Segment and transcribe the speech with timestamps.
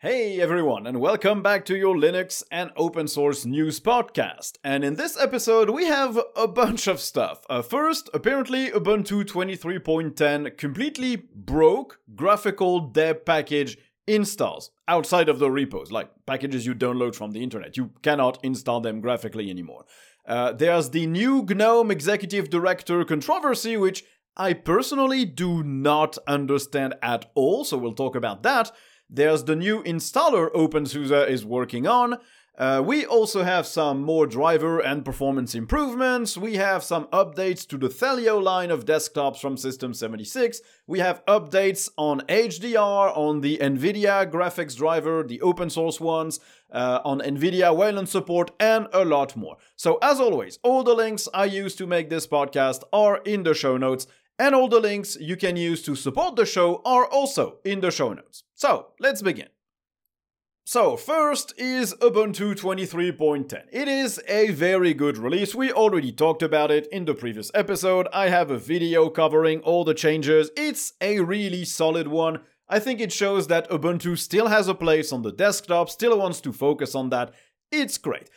[0.00, 4.58] Hey everyone, and welcome back to your Linux and open source news podcast.
[4.62, 7.40] And in this episode, we have a bunch of stuff.
[7.48, 15.90] Uh, first, apparently, Ubuntu 23.10 completely broke graphical deb package installs outside of the repos,
[15.90, 17.78] like packages you download from the internet.
[17.78, 19.86] You cannot install them graphically anymore.
[20.26, 24.04] Uh, there's the new GNOME Executive Director controversy, which
[24.36, 28.70] I personally do not understand at all, so we'll talk about that.
[29.08, 32.18] There's the new installer OpenSUSE is working on.
[32.58, 36.38] Uh, we also have some more driver and performance improvements.
[36.38, 40.62] We have some updates to the Thelio line of desktops from System 76.
[40.86, 46.40] We have updates on HDR, on the NVIDIA graphics driver, the open source ones,
[46.72, 49.58] uh, on NVIDIA Wayland support, and a lot more.
[49.76, 53.52] So, as always, all the links I use to make this podcast are in the
[53.52, 54.06] show notes,
[54.38, 57.90] and all the links you can use to support the show are also in the
[57.90, 58.44] show notes.
[58.58, 59.48] So, let's begin.
[60.64, 63.64] So, first is Ubuntu 23.10.
[63.70, 65.54] It is a very good release.
[65.54, 68.08] We already talked about it in the previous episode.
[68.14, 70.50] I have a video covering all the changes.
[70.56, 72.40] It's a really solid one.
[72.66, 76.40] I think it shows that Ubuntu still has a place on the desktop, still wants
[76.40, 77.34] to focus on that.
[77.70, 78.30] It's great.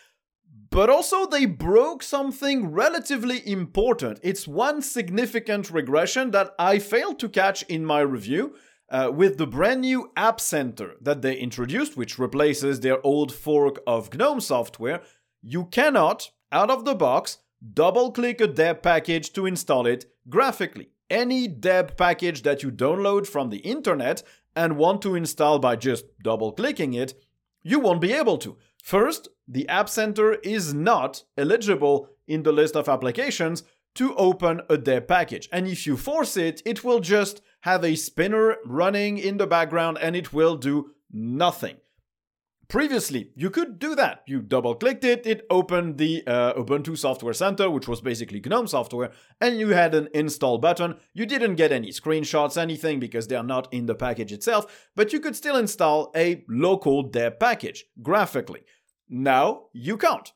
[0.69, 4.19] But also, they broke something relatively important.
[4.21, 8.55] It's one significant regression that I failed to catch in my review.
[8.91, 13.79] Uh, with the brand new App Center that they introduced, which replaces their old fork
[13.85, 15.01] of GNOME software,
[15.41, 17.37] you cannot, out of the box,
[17.73, 20.89] double click a deb package to install it graphically.
[21.09, 24.23] Any deb package that you download from the internet
[24.55, 27.13] and want to install by just double clicking it,
[27.61, 28.57] you won't be able to.
[28.83, 33.63] First, the App Center is not eligible in the list of applications
[33.95, 35.49] to open a deb package.
[35.51, 39.97] And if you force it, it will just have a spinner running in the background
[40.02, 41.77] and it will do nothing.
[42.69, 44.21] Previously, you could do that.
[44.27, 48.67] You double clicked it, it opened the uh, Ubuntu Software Center, which was basically GNOME
[48.67, 49.09] software,
[49.41, 50.95] and you had an install button.
[51.11, 55.11] You didn't get any screenshots, anything, because they are not in the package itself, but
[55.11, 58.61] you could still install a local deb package graphically.
[59.09, 60.31] Now, you can't.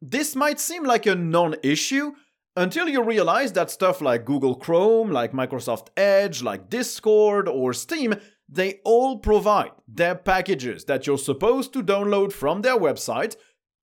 [0.00, 2.12] This might seem like a non issue
[2.56, 8.14] until you realize that stuff like Google Chrome, like Microsoft Edge, like Discord, or Steam
[8.48, 13.36] they all provide their packages that you're supposed to download from their website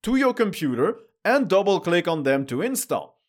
[0.03, 3.19] to your computer and double click on them to install.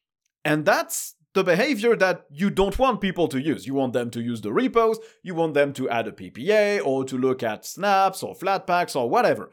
[0.45, 3.67] And that's the behavior that you don't want people to use.
[3.67, 7.05] You want them to use the repos, you want them to add a PPA or
[7.05, 9.51] to look at snaps or flatpaks or whatever.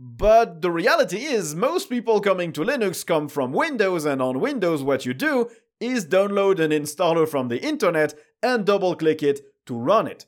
[0.00, 4.84] But the reality is, most people coming to Linux come from Windows, and on Windows,
[4.84, 5.50] what you do
[5.80, 10.26] is download an installer from the internet and double click it to run it.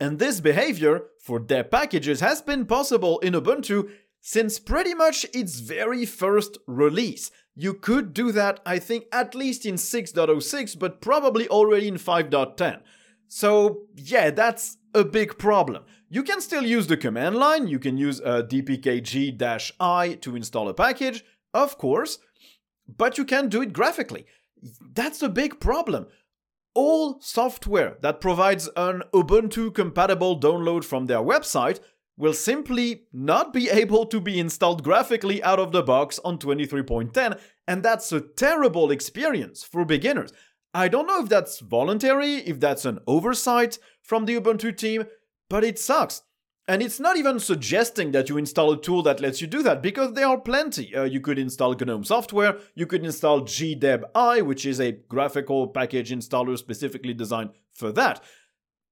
[0.00, 3.90] And this behavior for deb packages has been possible in Ubuntu
[4.22, 7.30] since pretty much its very first release.
[7.54, 12.80] You could do that, I think, at least in 6.06, but probably already in 5.10.
[13.28, 15.84] So, yeah, that's a big problem.
[16.14, 20.36] You can still use the command line, you can use uh, a dpkg i to
[20.36, 22.18] install a package, of course,
[22.86, 24.24] but you can't do it graphically.
[24.94, 26.06] That's a big problem
[26.74, 31.80] all software that provides an Ubuntu compatible download from their website
[32.16, 37.38] will simply not be able to be installed graphically out of the box on 23.10,
[37.66, 40.32] and that's a terrible experience for beginners.
[40.72, 45.06] I don't know if that's voluntary, if that's an oversight from the Ubuntu team,
[45.48, 46.22] but it sucks.
[46.66, 49.82] And it's not even suggesting that you install a tool that lets you do that
[49.82, 50.94] because there are plenty.
[50.94, 56.10] Uh, you could install GNOME software, you could install GDebI, which is a graphical package
[56.10, 58.22] installer specifically designed for that.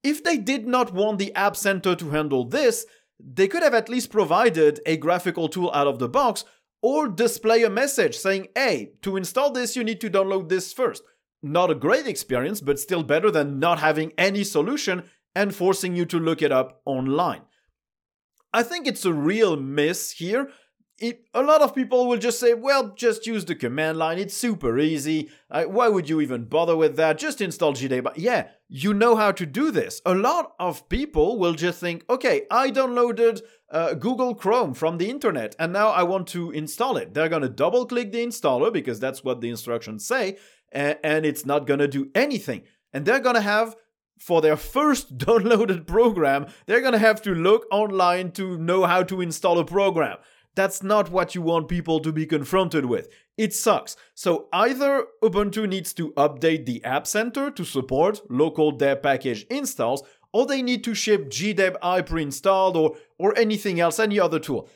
[0.02, 2.84] If they did not want the App Center to handle this,
[3.18, 6.44] they could have at least provided a graphical tool out of the box
[6.82, 11.04] or display a message saying, hey, to install this, you need to download this first.
[11.42, 16.04] Not a great experience, but still better than not having any solution and forcing you
[16.06, 17.42] to look it up online.
[18.52, 20.50] I think it's a real miss here.
[20.98, 24.36] It, a lot of people will just say, well, just use the command line, it's
[24.36, 25.30] super easy.
[25.50, 27.18] Uh, why would you even bother with that?
[27.18, 28.12] Just install GDebi.
[28.14, 30.00] Yeah, you know how to do this.
[30.06, 33.40] A lot of people will just think, okay, I downloaded
[33.70, 37.14] uh, Google Chrome from the internet and now I want to install it.
[37.14, 40.36] They're going to double click the installer because that's what the instructions say,
[40.70, 42.62] and, and it's not going to do anything.
[42.92, 43.74] And they're going to have
[44.22, 49.20] for their first downloaded program, they're gonna have to look online to know how to
[49.20, 50.16] install a program.
[50.54, 53.08] That's not what you want people to be confronted with.
[53.38, 53.96] It sucks.
[54.14, 60.02] So either Ubuntu needs to update the App Center to support local deb package installs,
[60.32, 64.68] or they need to ship GDEB pre-installed or, or anything else, any other tool.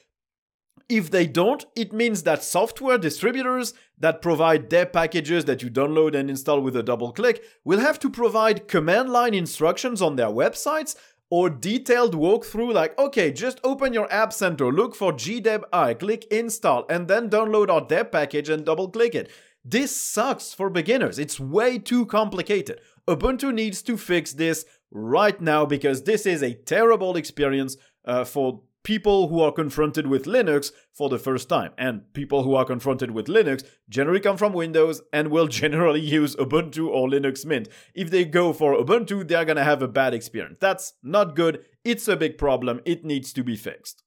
[0.89, 6.15] If they don't, it means that software distributors that provide deb packages that you download
[6.15, 10.29] and install with a double click will have to provide command line instructions on their
[10.29, 10.95] websites
[11.29, 16.87] or detailed walkthrough like, okay, just open your app center, look for GDEB click install,
[16.89, 19.29] and then download our deb package and double click it.
[19.65, 21.19] This sucks for beginners.
[21.19, 22.81] It's way too complicated.
[23.09, 28.61] Ubuntu needs to fix this right now because this is a terrible experience uh, for
[28.87, 31.73] people who are confronted with Linux for the first time.
[31.77, 36.37] And people who are confronted with Linux generally come from Windows and will generally use
[36.37, 37.69] Ubuntu or Linux Mint.
[37.97, 40.59] If they go for Ubuntu, they're gonna have a bad experience.
[40.61, 41.65] That's not good.
[41.85, 42.81] It's a big problem.
[42.85, 44.05] It needs to be fixed.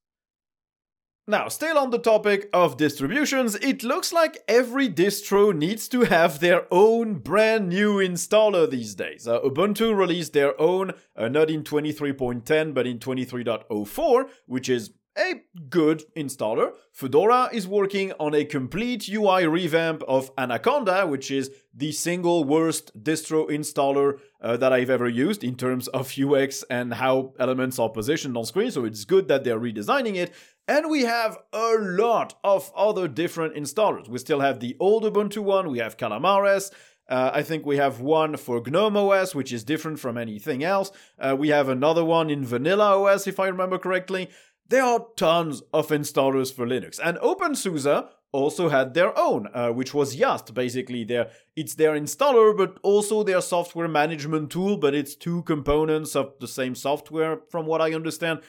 [1.29, 6.39] Now, still on the topic of distributions, it looks like every distro needs to have
[6.39, 9.27] their own brand new installer these days.
[9.27, 14.89] Uh, Ubuntu released their own, uh, not in 23.10 but in 23.04, which is
[15.19, 16.73] a good installer.
[16.93, 23.03] Fedora is working on a complete UI revamp of Anaconda, which is the single worst
[23.03, 27.89] distro installer uh, that I've ever used in terms of UX and how elements are
[27.89, 28.71] positioned on screen.
[28.71, 30.33] So it's good that they're redesigning it.
[30.69, 34.07] And we have a lot of other different installers.
[34.07, 36.71] We still have the old Ubuntu one, we have Calamares.
[37.09, 40.91] Uh, I think we have one for GNOME OS, which is different from anything else.
[41.17, 44.29] Uh, we have another one in Vanilla OS, if I remember correctly.
[44.67, 46.99] There are tons of installers for Linux.
[47.03, 51.03] And OpenSUSE also had their own, uh, which was Yast, basically.
[51.03, 56.33] Their, it's their installer, but also their software management tool, but it's two components of
[56.39, 58.41] the same software, from what I understand.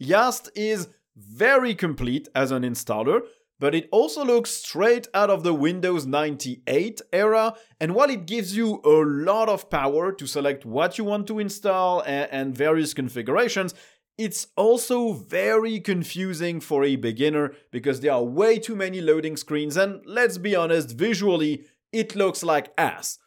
[0.00, 3.22] Yast is very complete as an installer,
[3.58, 7.54] but it also looks straight out of the Windows 98 era.
[7.78, 11.38] And while it gives you a lot of power to select what you want to
[11.38, 13.74] install and, various configurations,
[14.18, 19.76] it's also very confusing for a beginner because there are way too many loading screens,
[19.76, 23.18] and let's be honest, visually, it looks like ass.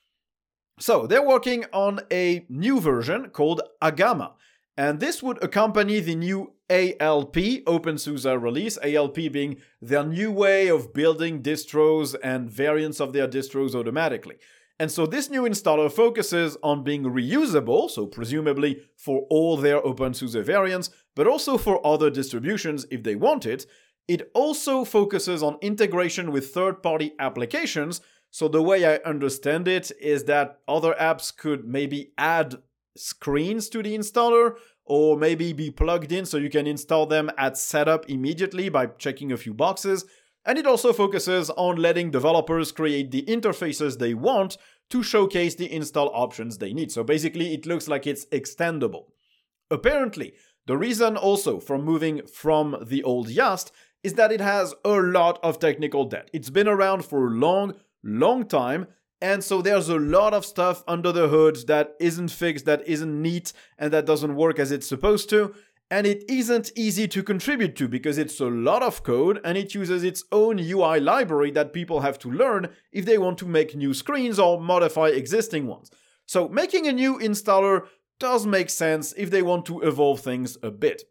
[0.80, 4.34] So, they're working on a new version called Agama,
[4.78, 10.94] and this would accompany the new ALP OpenSUSE release, ALP being their new way of
[10.94, 14.36] building distros and variants of their distros automatically.
[14.78, 20.44] And so this new installer focuses on being reusable, so presumably for all their OpenSUSE
[20.44, 23.66] variants, but also for other distributions if they want it.
[24.08, 28.02] It also focuses on integration with third party applications.
[28.32, 32.56] So the way I understand it is that other apps could maybe add
[32.96, 34.56] screens to the installer
[34.86, 39.32] or maybe be plugged in so you can install them at setup immediately by checking
[39.32, 40.06] a few boxes.
[40.46, 44.58] And it also focuses on letting developers create the interfaces they want
[44.92, 46.92] to showcase the install options they need.
[46.92, 49.06] So basically, it looks like it's extendable.
[49.72, 50.34] Apparently,
[50.68, 53.72] the reason also for moving from the old Yast
[54.04, 56.30] is that it has a lot of technical debt.
[56.32, 58.86] It's been around for a long, long time,
[59.26, 63.24] and so there's a lot of stuff under the hood that isn't fixed, that isn't
[63.24, 65.56] neat, and that doesn't work as it's supposed to.
[65.90, 69.74] And it isn't easy to contribute to because it's a lot of code and it
[69.74, 73.76] uses its own UI library that people have to learn if they want to make
[73.76, 75.90] new screens or modify existing ones.
[76.28, 77.88] So making a new installer
[78.20, 81.02] does make sense if they want to evolve things a bit.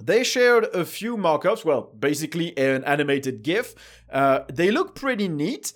[0.00, 3.74] They shared a few mockups, well, basically an animated GIF.
[4.12, 5.72] Uh, they look pretty neat.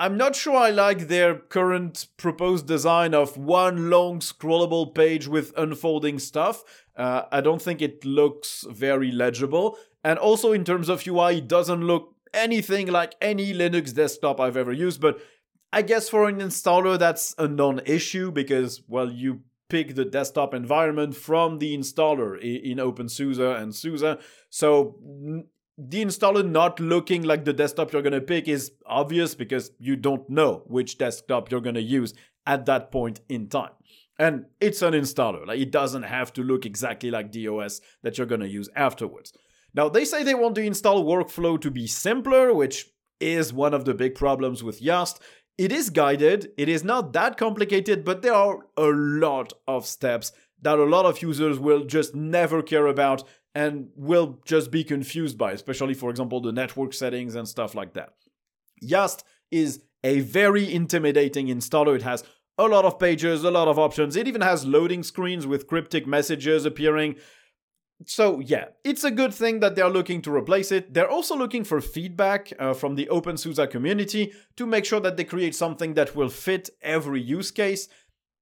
[0.00, 5.52] I'm not sure I like their current proposed design of one long scrollable page with
[5.56, 6.62] unfolding stuff.
[6.96, 9.76] Uh, I don't think it looks very legible.
[10.04, 14.56] And also, in terms of UI, it doesn't look anything like any Linux desktop I've
[14.56, 15.00] ever used.
[15.00, 15.20] But
[15.72, 20.54] I guess for an installer, that's a non issue because, well, you pick the desktop
[20.54, 24.16] environment from the installer in OpenSUSE and SUSE.
[24.48, 24.96] So
[25.78, 29.94] the installer not looking like the desktop you're going to pick is obvious because you
[29.94, 32.14] don't know which desktop you're going to use
[32.46, 33.70] at that point in time.
[34.18, 38.18] And it's an installer, like it doesn't have to look exactly like the OS that
[38.18, 39.32] you're going to use afterwards.
[39.72, 42.86] Now, they say they want the install workflow to be simpler, which
[43.20, 45.20] is one of the big problems with Yast.
[45.56, 50.32] It is guided, it is not that complicated, but there are a lot of steps
[50.62, 53.22] that a lot of users will just never care about
[53.58, 57.92] and will just be confused by, especially, for example, the network settings and stuff like
[57.94, 58.10] that.
[58.80, 61.96] Yast is a very intimidating installer.
[61.96, 62.22] It has
[62.56, 64.14] a lot of pages, a lot of options.
[64.14, 67.16] It even has loading screens with cryptic messages appearing.
[68.06, 70.94] So, yeah, it's a good thing that they're looking to replace it.
[70.94, 75.24] They're also looking for feedback uh, from the OpenSUSE community to make sure that they
[75.24, 77.88] create something that will fit every use case.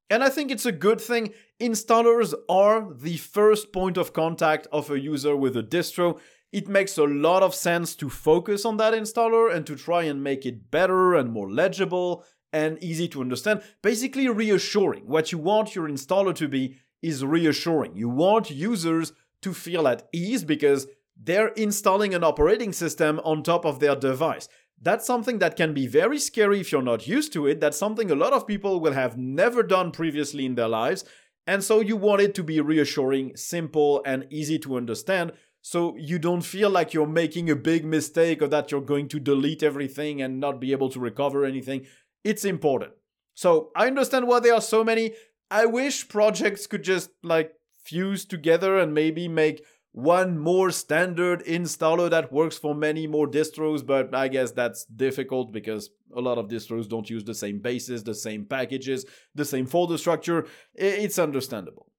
[0.08, 1.32] And I think it's a good thing.
[1.60, 6.20] Installers are the first point of contact of a user with a distro.
[6.52, 10.22] It makes a lot of sense to focus on that installer and to try and
[10.22, 13.62] make it better and more legible and easy to understand.
[13.82, 15.06] Basically, reassuring.
[15.06, 17.96] What you want your installer to be is reassuring.
[17.96, 20.86] You want users to feel at ease because
[21.20, 24.48] they're installing an operating system on top of their device.
[24.80, 27.61] That's something that can be very scary if you're not used to it.
[27.61, 31.04] That's something a lot of people will have never done previously in their lives.
[31.47, 35.33] And so you want it to be reassuring, simple, and easy to understand.
[35.62, 39.21] So you don't feel like you're making a big mistake or that you're going to
[39.21, 41.87] delete everything and not be able to recover anything.
[42.23, 42.92] It's important.
[43.35, 45.14] So I understand why there are so many.
[45.50, 49.64] I wish projects could just like fuse together and maybe make
[49.96, 55.52] one more standard installer that works for many more distros, but I guess that's difficult
[55.52, 59.64] because a lot of distros don't use the same bases, the same packages, the same
[59.64, 60.46] folder structure.
[60.74, 61.90] It's understandable.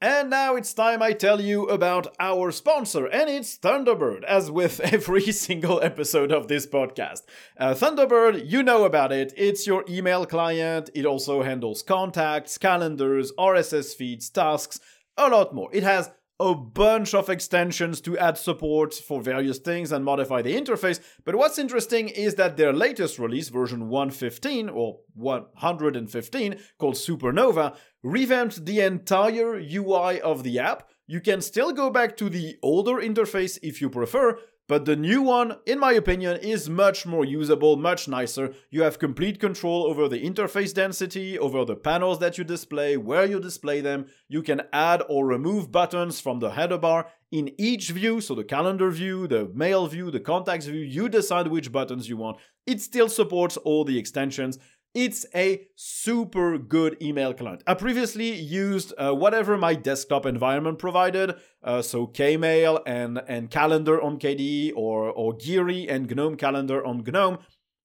[0.00, 4.78] And now it's time I tell you about our sponsor, and it's Thunderbird, as with
[4.92, 7.22] every single episode of this podcast.
[7.58, 9.32] Uh, Thunderbird, you know about it.
[9.36, 10.88] It's your email client.
[10.94, 14.78] It also handles contacts, calendars, RSS feeds, tasks,
[15.16, 15.68] a lot more.
[15.72, 16.10] It has
[16.40, 21.00] a bunch of extensions to add support for various things and modify the interface.
[21.24, 28.66] But what's interesting is that their latest release, version 115 or 115, called Supernova, revamped
[28.66, 30.88] the entire UI of the app.
[31.06, 35.20] You can still go back to the older interface if you prefer, but the new
[35.20, 38.54] one, in my opinion, is much more usable, much nicer.
[38.70, 43.26] You have complete control over the interface density, over the panels that you display, where
[43.26, 44.06] you display them.
[44.26, 48.44] You can add or remove buttons from the header bar in each view, so the
[48.44, 52.38] calendar view, the mail view, the contacts view, you decide which buttons you want.
[52.66, 54.58] It still supports all the extensions.
[54.94, 57.64] It's a super good email client.
[57.66, 61.34] I previously used uh, whatever my desktop environment provided,
[61.64, 67.02] uh, so Kmail and, and Calendar on KDE or, or Geary and GNOME Calendar on
[67.02, 67.38] GNOME.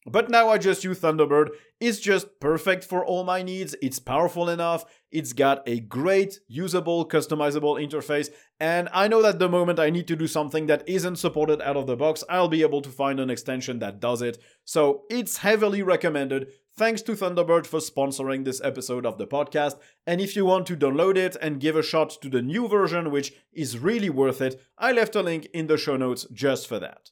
[0.06, 1.50] But now I just use Thunderbird.
[1.80, 3.76] It's just perfect for all my needs.
[3.82, 4.86] It's powerful enough.
[5.12, 8.30] It's got a great, usable, customizable interface.
[8.60, 11.76] And I know that the moment I need to do something that isn't supported out
[11.76, 14.38] of the box, I'll be able to find an extension that does it.
[14.64, 16.48] So it's heavily recommended.
[16.80, 19.78] Thanks to Thunderbird for sponsoring this episode of the podcast.
[20.08, 23.12] And if you want to download it and give a shot to the new version,
[23.12, 26.80] which is really worth it, I left a link in the show notes just for
[26.80, 27.12] that.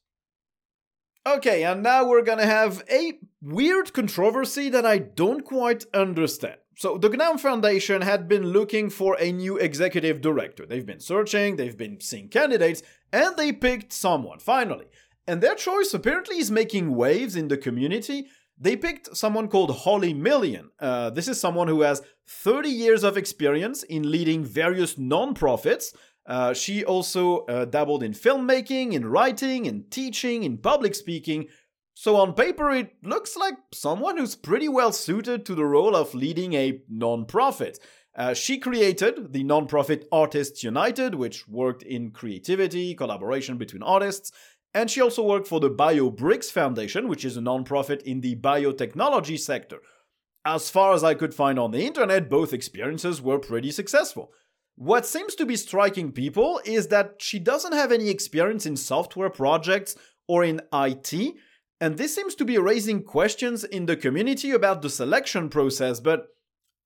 [1.28, 6.60] Okay, and now we're gonna have a weird controversy that I don't quite understand.
[6.78, 10.66] So, the GNOME Foundation had been looking for a new executive director.
[10.66, 14.86] They've been searching, they've been seeing candidates, and they picked someone, finally.
[15.28, 18.28] And their choice apparently is making waves in the community
[18.60, 20.70] they picked someone called Holly Million.
[20.80, 25.94] Uh, this is someone who has 30 years of experience in leading various nonprofits.
[26.26, 31.48] Uh, she also uh, dabbled in filmmaking, in writing, in teaching, in public speaking.
[31.94, 36.14] So, on paper, it looks like someone who's pretty well suited to the role of
[36.14, 37.78] leading a nonprofit.
[38.16, 44.32] Uh, she created the nonprofit Artists United, which worked in creativity, collaboration between artists,
[44.78, 49.40] and she also worked for the BioBricks Foundation, which is a nonprofit in the biotechnology
[49.40, 49.80] sector.
[50.46, 54.32] As far as I could find on the internet, both experiences were pretty successful.
[54.76, 59.32] What seems to be striking people is that she doesn't have any experience in software
[59.32, 59.96] projects
[60.28, 61.12] or in IT,
[61.82, 66.28] and this seems to be raising questions in the community about the selection process, but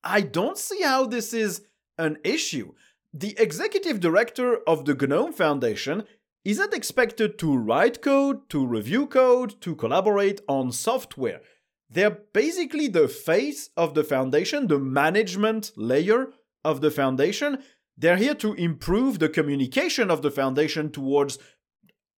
[0.02, 1.60] I don't see how this is
[1.98, 2.72] an issue.
[3.12, 6.04] The executive director of the GNOME Foundation
[6.44, 11.40] isn't expected to write code, to review code, to collaborate on software.
[11.88, 16.28] They're basically the face of the foundation, the management layer
[16.64, 17.62] of the foundation.
[17.96, 21.38] They're here to improve the communication of the foundation towards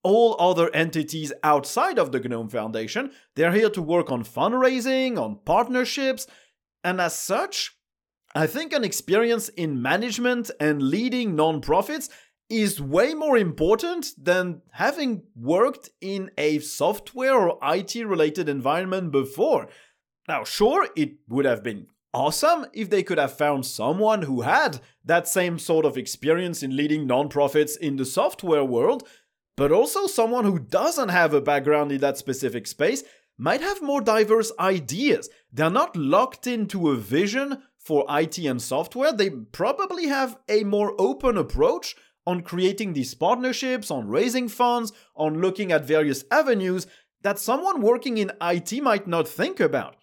[0.03, 3.11] all other entities outside of the GNOME Foundation.
[3.35, 6.27] They're here to work on fundraising, on partnerships,
[6.85, 7.77] and as such,
[8.35, 12.11] I think an experience in management and leading nonprofits
[12.49, 19.69] is way more important than having worked in a software or IT related environment before.
[20.29, 24.81] Now, sure, it would have been awesome if they could have found someone who had
[25.05, 29.07] that same sort of experience in leading nonprofits in the software world,
[29.57, 33.03] but also someone who doesn't have a background in that specific space
[33.37, 35.29] might have more diverse ideas.
[35.53, 40.95] They're not locked into a vision for IT and software, they probably have a more
[40.99, 41.95] open approach
[42.27, 46.87] on creating these partnerships, on raising funds, on looking at various avenues
[47.23, 49.97] that someone working in IT might not think about.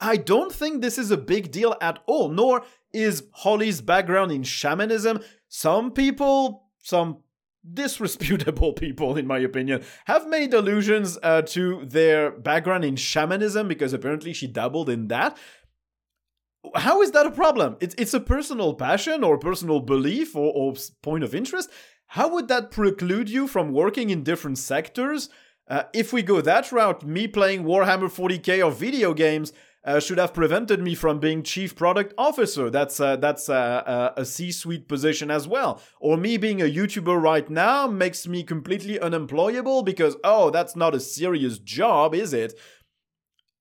[0.00, 4.42] I don't think this is a big deal at all, nor Is Holly's background in
[4.42, 5.20] shamanism?
[5.48, 7.18] Some people, some
[7.72, 13.92] disreputable people, in my opinion, have made allusions uh, to their background in shamanism because
[13.92, 15.36] apparently she dabbled in that.
[16.74, 17.76] How is that a problem?
[17.80, 21.70] It's, it's a personal passion or personal belief or, or point of interest.
[22.08, 25.28] How would that preclude you from working in different sectors?
[25.68, 29.52] Uh, if we go that route, me playing Warhammer 40k or video games
[29.86, 32.68] uh, should have prevented me from being chief product officer.
[32.70, 35.80] That's uh, that's uh, a C-suite position as well.
[36.00, 40.94] Or me being a YouTuber right now makes me completely unemployable because oh, that's not
[40.94, 42.54] a serious job, is it?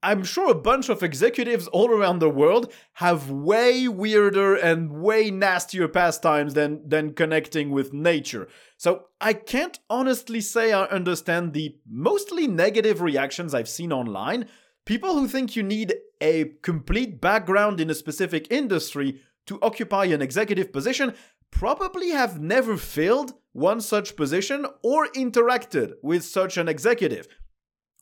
[0.06, 5.32] I'm sure a bunch of executives all around the world have way weirder and way
[5.32, 8.48] nastier pastimes than, than connecting with nature.
[8.78, 14.48] So I can't honestly say I understand the mostly negative reactions I've seen online.
[14.86, 20.22] People who think you need a complete background in a specific industry to occupy an
[20.22, 21.16] executive position
[21.50, 27.28] probably have never filled one such position or interacted with such an executive.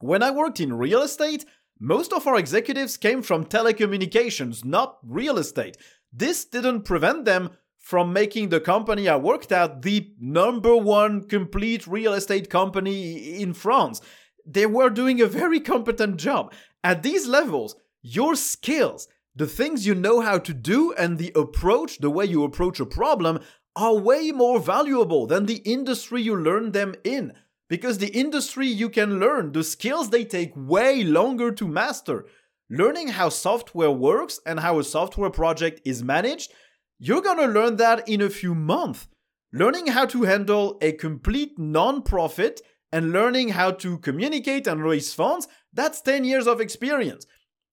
[0.02, 1.46] When I worked in real estate,
[1.84, 5.76] most of our executives came from telecommunications, not real estate.
[6.14, 11.86] This didn't prevent them from making the company I worked at the number one complete
[11.86, 14.00] real estate company in France.
[14.46, 16.54] They were doing a very competent job.
[16.86, 21.98] At these levels, your skills, the things you know how to do, and the approach,
[21.98, 23.42] the way you approach a problem,
[23.76, 27.34] are way more valuable than the industry you learn them in.
[27.74, 32.28] Because the industry you can learn, the skills they take way longer to master.
[32.70, 36.54] Learning how software works and how a software project is managed,
[37.00, 39.08] you're gonna learn that in a few months.
[39.52, 42.62] Learning how to handle a complete non-profit
[42.92, 47.26] and learning how to communicate and raise funds, that's 10 years of experience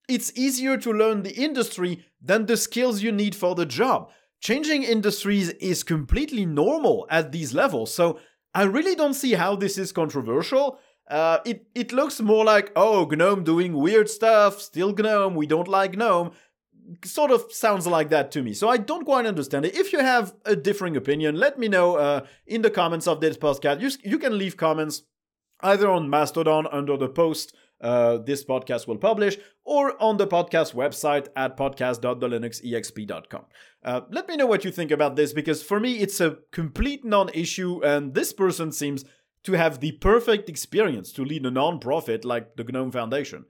[0.09, 4.11] it's easier to learn the industry than the skills you need for the job.
[4.41, 8.19] Changing industries is completely normal at these levels, so
[8.55, 10.79] I really don't see how this is controversial.
[11.09, 15.69] Uh, it, it looks more like, oh, GNOME doing weird stuff, still GNOME, we don't
[15.69, 16.33] like GNOME.
[17.05, 19.77] Sort of sounds like that to me, so I don't quite understand it.
[19.77, 23.37] If you have a differing opinion, let me know uh, in the comments of this
[23.37, 23.81] podcast.
[23.81, 25.03] You, you can leave comments
[25.61, 30.75] either on Mastodon under the post uh, this podcast will publish, or on the podcast
[30.75, 33.45] website at podcast.thelinuxexp.com.
[33.85, 37.05] Uh, let me know what you think about this because for me it's a complete
[37.05, 39.05] non issue, and this person seems
[39.45, 43.45] to have the perfect experience to lead a non profit like the GNOME Foundation.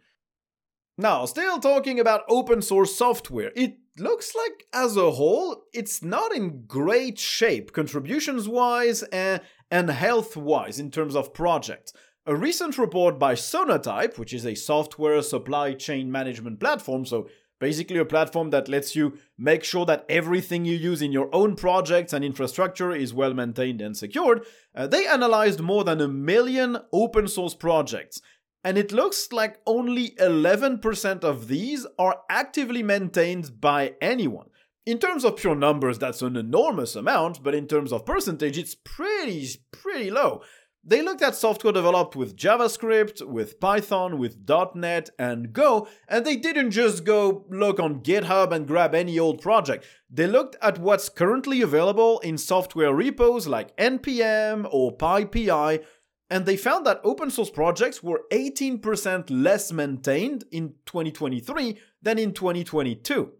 [0.97, 6.35] Now, still talking about open source software, it looks like as a whole it's not
[6.35, 9.40] in great shape contributions wise and,
[9.71, 11.93] and health wise in terms of projects.
[12.26, 17.28] A recent report by Sonatype, which is a software supply chain management platform, so
[17.59, 21.56] basically a platform that lets you make sure that everything you use in your own
[21.56, 26.76] projects and infrastructure is well maintained and secured, uh, they analyzed more than a million
[26.92, 28.20] open source projects.
[28.62, 34.48] And it looks like only 11% of these are actively maintained by anyone.
[34.85, 38.74] In terms of pure numbers, that's an enormous amount, but in terms of percentage, it's
[38.74, 40.42] pretty, pretty low.
[40.83, 44.38] They looked at software developed with JavaScript, with Python, with
[44.75, 49.43] .NET, and Go, and they didn't just go look on GitHub and grab any old
[49.43, 49.85] project.
[50.09, 55.85] They looked at what's currently available in software repos like NPM or PyPI,
[56.31, 62.33] and they found that open source projects were 18% less maintained in 2023 than in
[62.33, 63.33] 2022.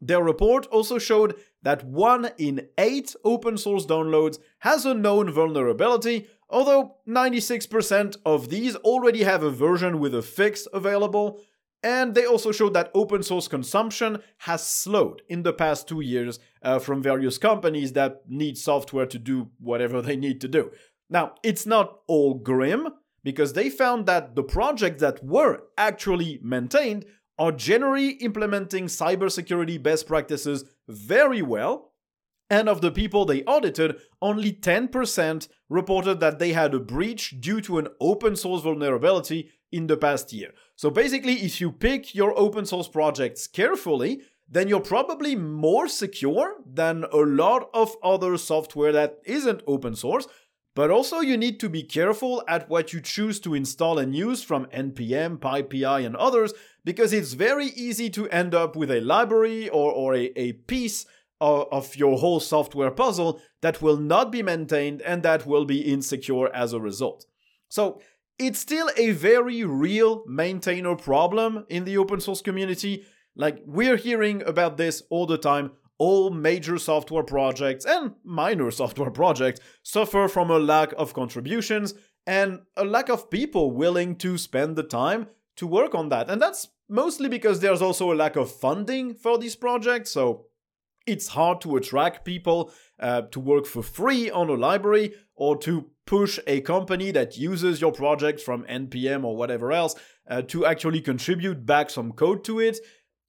[0.00, 6.28] Their report also showed that 1 in 8 open source downloads has a known vulnerability,
[6.48, 11.40] although 96% of these already have a version with a fix available,
[11.82, 16.38] and they also showed that open source consumption has slowed in the past two years
[16.62, 20.70] uh, from various companies that need software to do whatever they need to do.
[21.10, 22.90] Now, it's not all grim,
[23.24, 27.06] because they found that the projects that were actually maintained
[27.40, 31.92] are generally implementing cybersecurity best practices very well,
[32.48, 37.60] and of the people they audited, only 10% reported that they had a breach due
[37.62, 40.52] to an open source vulnerability in the past year.
[40.76, 46.54] So basically, if you pick your open source projects carefully, then you're probably more secure
[46.64, 50.28] than a lot of other software that isn't open source.
[50.76, 54.42] But also, you need to be careful at what you choose to install and use
[54.42, 56.52] from NPM, PyPI, and others,
[56.84, 61.06] because it's very easy to end up with a library or, or a, a piece
[61.40, 66.54] of, your whole software puzzle that will not be maintained and that will be insecure
[66.54, 67.24] as a result.
[67.70, 68.02] So
[68.38, 73.06] it's still a very real maintainer problem in the open source community.
[73.34, 75.72] Like we're hearing about this all the time.
[75.98, 81.94] All major software projects and minor software projects suffer from a lack of contributions
[82.26, 86.28] and a lack of people willing to spend the time to work on that.
[86.28, 90.46] And that's mostly because there's also a lack of funding for these projects, so
[91.06, 95.90] it's hard to attract people uh, to work for free on a library or to
[96.04, 99.94] push a company that uses your project from npm or whatever else
[100.28, 102.78] uh, to actually contribute back some code to it.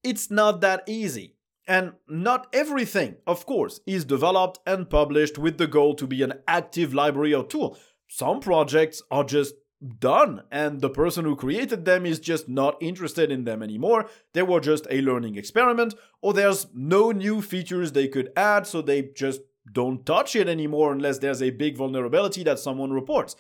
[0.04, 1.37] It's not that easy
[1.68, 6.34] and not everything of course is developed and published with the goal to be an
[6.48, 7.78] active library or tool
[8.08, 9.56] some projects are just
[10.00, 14.10] done and the person who created them is just not interested in them anymore.
[14.34, 18.82] They were just a learning experiment or there's no new features they could add so
[18.82, 23.36] they just don't touch it anymore unless there's a big vulnerability that someone reports.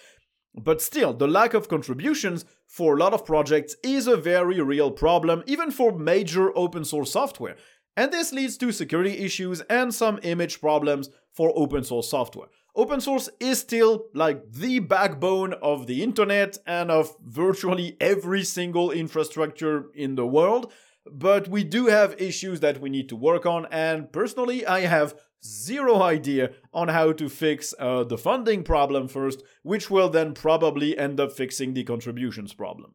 [0.53, 4.89] But still, the lack of contributions for a lot of projects is a very real
[4.89, 7.57] problem, even for major open source software.
[7.97, 13.01] And this leads to security issues and some image problems for open source software open
[13.01, 19.87] source is still like the backbone of the internet and of virtually every single infrastructure
[19.95, 20.71] in the world.
[21.11, 25.15] But we do have issues that we need to work on, and personally, I have
[25.43, 30.97] zero idea on how to fix uh, the funding problem first, which will then probably
[30.97, 32.93] end up fixing the contributions problem.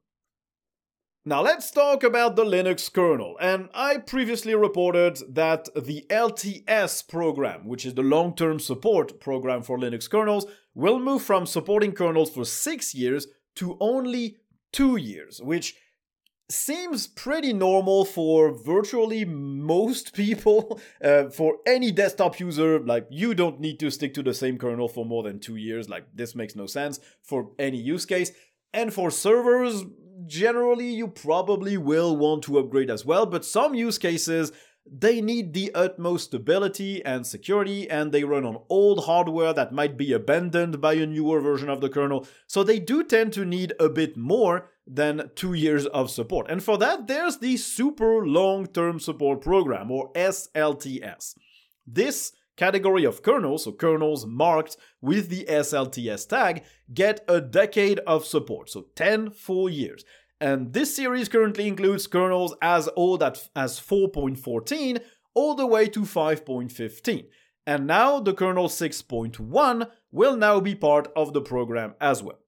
[1.25, 3.37] Now let's talk about the Linux kernel.
[3.41, 9.79] And I previously reported that the LTS program, which is the long-term support program for
[9.79, 14.39] Linux kernels, will move from supporting kernels for 6 years to only
[14.73, 15.77] 2 years, which
[16.51, 20.81] seems pretty normal for virtually most people.
[21.01, 24.89] Uh, for any desktop user, like you don't need to stick to the same kernel
[24.89, 28.33] for more than 2 years, like this makes no sense for any use case.
[28.75, 29.85] And for servers,
[30.27, 34.53] generally you probably will want to upgrade as well, but some use cases
[34.91, 39.97] they need the utmost stability and security, and they run on old hardware that might
[39.97, 43.73] be abandoned by a newer version of the kernel, so they do tend to need
[43.79, 46.51] a bit more than two years of support.
[46.51, 51.37] And for that, there's the Super Long Term Support Program, or SLTS.
[51.87, 52.33] This
[52.63, 56.63] category of kernels, so kernels marked with the SLTS tag,
[56.95, 60.05] get a decade of support, so 10 full years.
[60.41, 65.01] And this series currently includes kernels as old as 4.14
[65.35, 67.27] all the way to 5.15.
[67.67, 72.39] And now the kernel 6.1 will now be part of the program as well.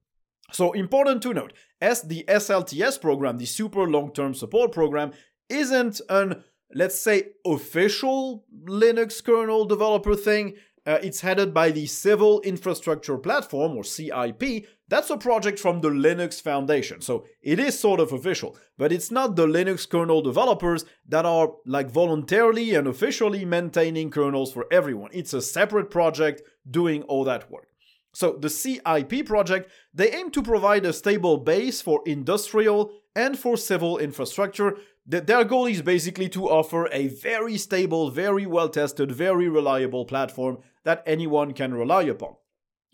[0.53, 5.11] So important to note, as the SLTS program, the Super Long Term Support Program,
[5.49, 10.55] isn't an let's say, official Linux kernel developer thing.
[10.87, 14.67] Uh, it's headed by the Civil Infrastructure Platform, or CIP.
[14.89, 19.11] That's a project from the Linux Foundation, so it is sort of official, but it's
[19.11, 25.11] not the Linux kernel developers that are like voluntarily and officially maintaining kernels for everyone.
[25.15, 27.69] It's a separate project doing all that work.
[28.13, 33.57] So the CIP project, they aim to provide a stable base for industrial and for
[33.57, 39.49] civil infrastructure their goal is basically to offer a very stable, very well tested, very
[39.49, 42.37] reliable platform that anyone can rely upon.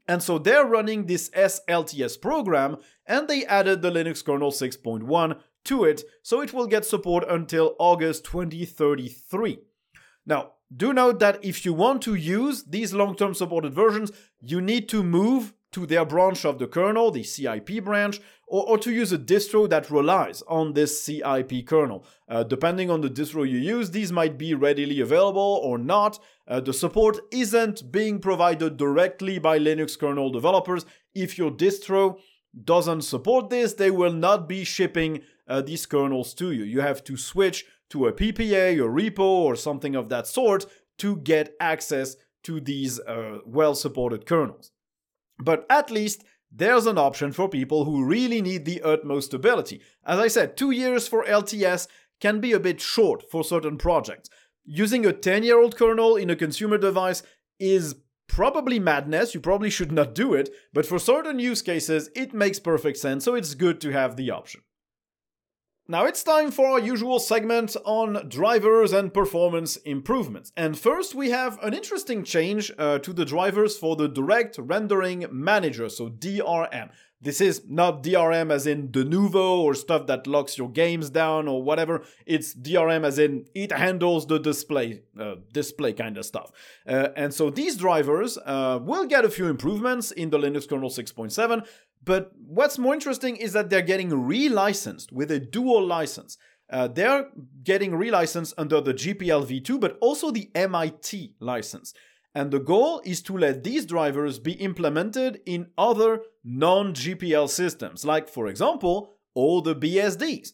[0.09, 5.85] And so they're running this SLTS program, and they added the Linux kernel 6.1 to
[5.85, 9.59] it, so it will get support until August 2033.
[10.27, 14.61] Now, do note that if you want to use these long term supported versions, you
[14.61, 18.93] need to move to their branch of the kernel, the CIP branch, or, or to
[18.93, 22.05] use a distro that relies on this CIP kernel.
[22.29, 26.19] Uh, depending on the distro you use, these might be readily available or not.
[26.49, 30.85] Uh, the support isn't being provided directly by Linux kernel developers.
[31.15, 32.19] If your distro
[32.65, 36.65] doesn't support this, they will not be shipping uh, these kernels to you.
[36.65, 40.67] You have to switch to a PPA or repo or something of that sort
[40.99, 44.73] to get access to these uh, well supported kernels.
[45.43, 49.81] But at least there's an option for people who really need the utmost stability.
[50.05, 51.87] As I said, two years for LTS
[52.21, 54.29] can be a bit short for certain projects.
[54.65, 57.23] Using a 10 year old kernel in a consumer device
[57.59, 62.33] is probably madness, you probably should not do it, but for certain use cases, it
[62.33, 64.61] makes perfect sense, so it's good to have the option.
[65.91, 70.53] Now it's time for our usual segment on drivers and performance improvements.
[70.57, 75.27] And first we have an interesting change uh, to the drivers for the Direct Rendering
[75.33, 76.91] Manager, so DRM.
[77.21, 81.63] This is not DRM as in Denuvo or stuff that locks your games down or
[81.63, 82.03] whatever.
[82.25, 86.53] It's DRM as in it handles the display, uh, display kind of stuff.
[86.87, 90.89] Uh, and so these drivers uh, will get a few improvements in the Linux kernel
[90.89, 91.67] 6.7,
[92.03, 96.37] but what's more interesting is that they're getting relicensed with a dual license.
[96.73, 97.27] uh, they're
[97.65, 101.93] getting relicensed under the GPL v2, but also the MIT license.
[102.35, 108.05] And the goal is to let these drivers be implemented in other non GPL systems,
[108.05, 110.51] like, for example, all the BSDs.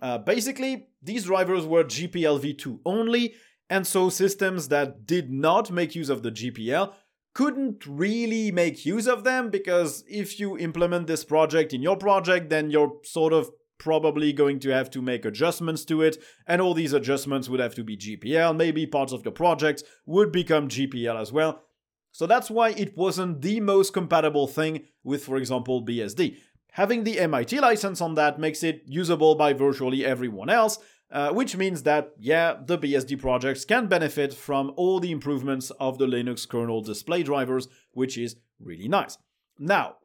[0.00, 3.34] Uh, basically, these drivers were GPL v2 only,
[3.68, 6.94] and so systems that did not make use of the GPL
[7.38, 12.50] couldn't really make use of them because if you implement this project in your project,
[12.50, 13.48] then you're sort of
[13.78, 16.16] probably going to have to make adjustments to it,
[16.48, 18.56] and all these adjustments would have to be GPL.
[18.56, 21.62] Maybe parts of the project would become GPL as well.
[22.10, 26.38] So that's why it wasn't the most compatible thing with, for example, BSD.
[26.72, 31.56] Having the MIT license on that makes it usable by virtually everyone else, uh, which
[31.56, 36.46] means that, yeah, the BSD projects can benefit from all the improvements of the Linux
[36.46, 39.16] kernel display drivers, which is really nice.
[39.58, 39.96] Now,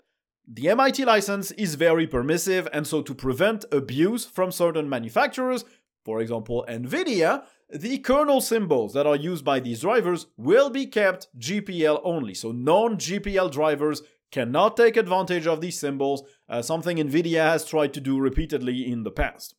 [0.47, 5.65] the MIT license is very permissive, and so to prevent abuse from certain manufacturers,
[6.03, 11.27] for example NVIDIA, the kernel symbols that are used by these drivers will be kept
[11.39, 12.33] GPL only.
[12.33, 17.93] So non GPL drivers cannot take advantage of these symbols, uh, something NVIDIA has tried
[17.93, 19.55] to do repeatedly in the past.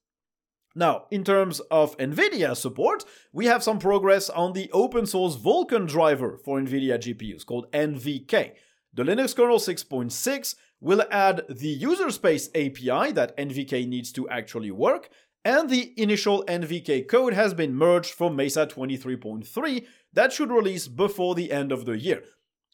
[0.74, 5.86] Now, in terms of NVIDIA support, we have some progress on the open source Vulkan
[5.86, 8.52] driver for NVIDIA GPUs called NVK.
[8.92, 14.70] The Linux kernel 6.6 will add the user space API that NVK needs to actually
[14.70, 15.10] work,
[15.44, 21.34] and the initial NVK code has been merged for Mesa 23.3 that should release before
[21.34, 22.22] the end of the year.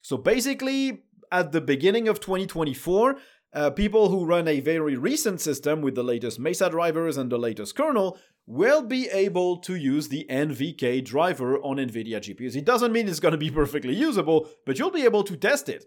[0.03, 3.17] So basically, at the beginning of 2024,
[3.53, 7.39] uh, people who run a very recent system with the latest Mesa drivers and the
[7.39, 12.57] latest kernel will be able to use the NVK driver on NVIDIA GPUs.
[12.57, 15.69] It doesn't mean it's going to be perfectly usable, but you'll be able to test
[15.69, 15.85] it.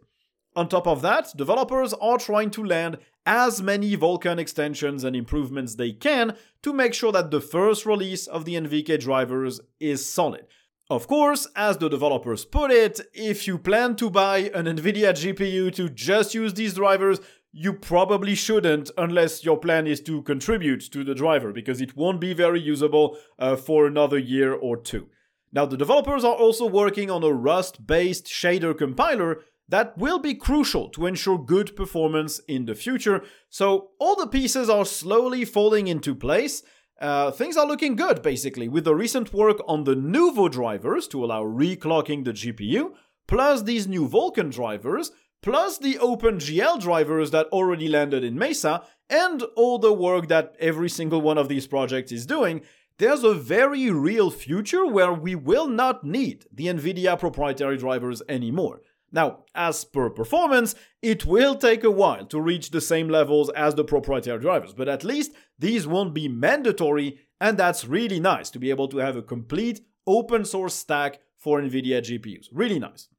[0.56, 5.76] On top of that, developers are trying to land as many Vulkan extensions and improvements
[5.76, 10.45] they can to make sure that the first release of the NVK drivers is solid.
[10.89, 15.73] Of course, as the developers put it, if you plan to buy an NVIDIA GPU
[15.76, 17.19] to just use these drivers,
[17.55, 22.19] you probably shouldn't unless your plan is to contribute to the driver because it won't
[22.19, 25.07] be very usable uh, for another year or two.
[25.51, 30.33] Now, the developers are also working on a Rust based shader compiler that will be
[30.33, 33.23] crucial to ensure good performance in the future.
[33.49, 36.63] So, all the pieces are slowly falling into place.
[36.99, 41.23] Uh, things are looking good, basically, with the recent work on the Nouveau drivers to
[41.23, 42.93] allow reclocking the GPU,
[43.27, 45.11] plus these new Vulkan drivers
[45.43, 50.89] plus the OpenGL drivers that already landed in Mesa, and all the work that every
[50.89, 52.62] single one of these projects is doing,
[52.97, 58.82] there's a very real future where we will not need the NVIDIA proprietary drivers anymore.
[59.12, 63.75] Now, as per performance, it will take a while to reach the same levels as
[63.75, 68.60] the proprietary drivers, but at least these won't be mandatory, and that's really nice to
[68.60, 72.47] be able to have a complete open source stack for NVIDIA GPUs.
[72.51, 73.10] Really nice.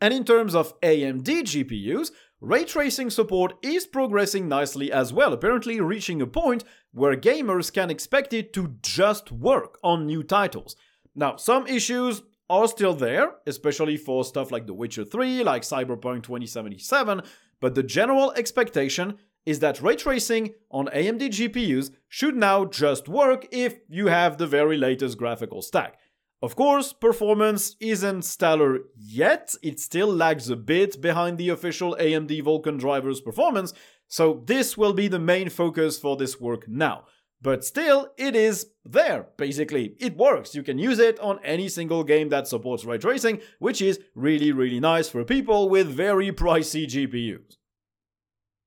[0.00, 2.10] And in terms of AMD GPUs,
[2.40, 7.90] ray tracing support is progressing nicely as well, apparently reaching a point where gamers can
[7.90, 10.74] expect it to just work on new titles.
[11.14, 16.22] Now, some issues are still there, especially for stuff like The Witcher 3, like Cyberpunk
[16.22, 17.22] 2077,
[17.60, 23.46] but the general expectation is that ray tracing on AMD GPUs should now just work
[23.52, 25.98] if you have the very latest graphical stack.
[26.42, 32.42] Of course, performance isn't stellar yet, it still lags a bit behind the official AMD
[32.42, 33.74] Vulkan driver's performance,
[34.08, 37.04] so this will be the main focus for this work now.
[37.42, 39.96] But still, it is there, basically.
[39.98, 40.54] It works.
[40.54, 44.50] You can use it on any single game that supports ray tracing, which is really,
[44.50, 47.56] really nice for people with very pricey GPUs.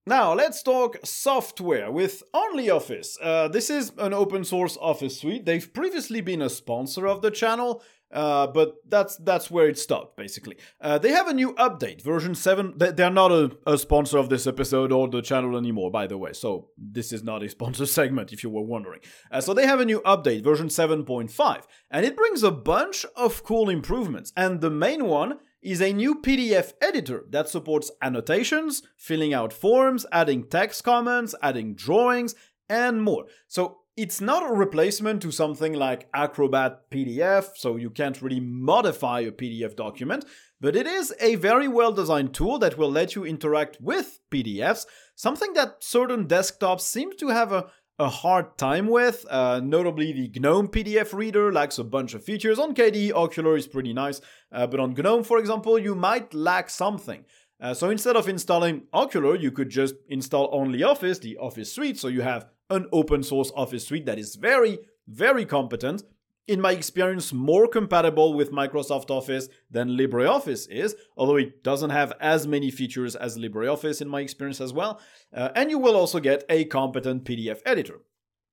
[0.06, 3.16] Now, let's talk software with OnlyOffice.
[3.22, 5.46] Uh, this is an open source office suite.
[5.46, 10.18] They've previously been a sponsor of the channel, uh, but that's that's where it stopped,
[10.18, 10.58] basically.
[10.82, 12.74] Uh, they have a new update, version 7.
[12.76, 16.34] They're not a, a, sponsor of this episode or the channel anymore, by the way,
[16.34, 19.00] so this is not a sponsor segment, if you were wondering.
[19.32, 23.42] Uh, so they have a new update, version 7.5, and it brings a bunch of
[23.46, 29.34] cool improvements, and the main one is a new PDF editor that supports annotations, filling
[29.34, 32.36] out forms, adding text comments, adding drawings,
[32.70, 33.26] and more.
[33.48, 39.20] So it's not a replacement to something like Acrobat PDF, so you can't really modify
[39.22, 40.26] a PDF document,
[40.60, 44.88] but it is a very well designed tool that will let you interact with PDFs,
[45.16, 47.68] something that certain desktops seem to have a
[48.00, 49.26] a hard time with.
[49.30, 52.60] Uh, notably, the GNOME PDF reader lacks a bunch of features.
[52.60, 56.70] On KDE, Okular is pretty nice, uh, but on GNOME, for example, you might lack
[56.70, 57.26] something.
[57.62, 62.08] Uh, so instead of installing Okular, you could just install OnlyOffice, the Office suite, so
[62.08, 66.04] you have an open source Office suite that is very, very competent.
[66.46, 72.12] In my experience, more compatible with Microsoft Office than LibreOffice is, although it doesn't have
[72.20, 75.00] as many features as LibreOffice in my experience as well.
[75.34, 78.02] Uh, and you will also get a competent PDF editor.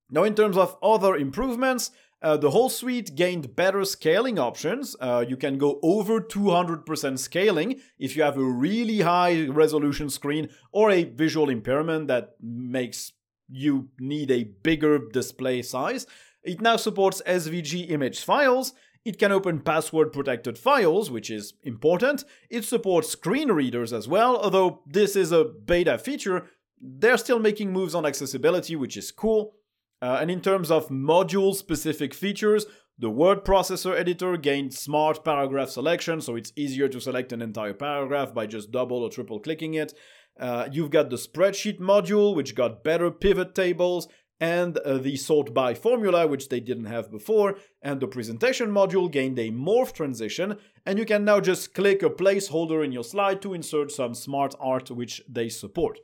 [0.09, 1.91] Now, in terms of other improvements,
[2.23, 4.95] uh, the whole suite gained better scaling options.
[5.01, 10.49] Uh, you can go over 200% scaling if you have a really high resolution screen
[10.71, 13.13] or a visual impairment that makes
[13.49, 16.07] you need a bigger display size.
[16.43, 18.73] It now supports SVG image files.
[19.05, 22.25] It can open password protected files, which is important.
[22.51, 26.47] It supports screen readers as well, although this is a beta feature.
[26.81, 29.55] They're still making moves on accessibility, which is cool.
[30.03, 32.67] Uh, and in terms of module specific features,
[32.99, 37.73] the word processor editor gained smart paragraph selection, so it's easier to select an entire
[37.73, 39.95] paragraph by just double or triple clicking it.
[40.39, 44.09] Uh, you've got the spreadsheet module, which got better pivot tables,
[44.41, 47.59] and uh, the sort by formula, which they didn't have before.
[47.83, 52.09] And the presentation module gained a morph transition, and you can now just click a
[52.09, 55.99] placeholder in your slide to insert some smart art, which they support.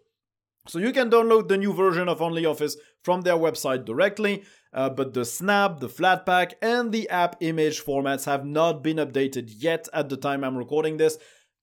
[0.69, 5.15] So you can download the new version of OnlyOffice from their website directly, uh, but
[5.15, 10.09] the snap, the flatpak, and the app image formats have not been updated yet at
[10.09, 11.19] the time I'm recording this.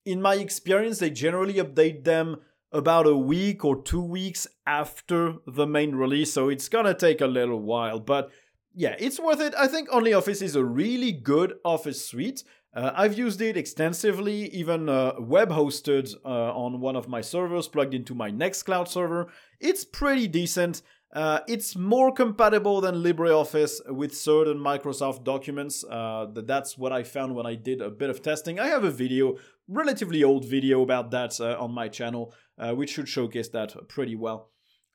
[0.05, 2.37] In my experience, they generally update them
[2.73, 7.27] about a week or two weeks after the main release, so it's gonna take a
[7.27, 8.31] little while, but
[8.75, 9.53] yeah, it's worth it.
[9.55, 12.43] I think OnlyOffice is a really good Office suite.
[12.75, 17.67] Uh, I've used it extensively, even uh, web hosted uh, on one of my servers
[17.67, 19.27] plugged into my Nextcloud server.
[19.59, 20.81] It's pretty decent.
[21.13, 25.83] Uh, it's more compatible than LibreOffice with certain Microsoft documents.
[25.83, 28.59] Uh, that's what I found when I did a bit of testing.
[28.59, 33.09] I have a video, relatively old video about that uh, on my channel, which should
[33.09, 34.49] showcase that pretty well.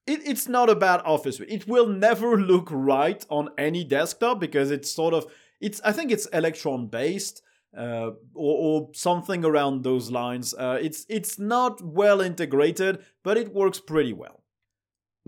[0.09, 1.38] It, it's not a bad Office.
[1.40, 5.26] It will never look right on any desktop because it's sort of
[5.61, 5.81] it's.
[5.85, 7.42] I think it's Electron based
[7.76, 10.54] uh, or, or, something around those lines.
[10.54, 14.42] Uh, it's it's not well integrated, but it works pretty well.